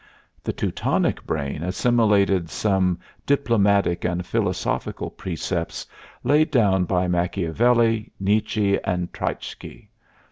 [0.41, 5.85] The Teutonic brain assimilated some diplomatic and philosophic precepts
[6.23, 9.89] laid down by Machiavelli, Nietzsche and Treitschke.